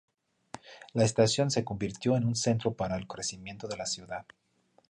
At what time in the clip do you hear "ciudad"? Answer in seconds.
3.85-4.25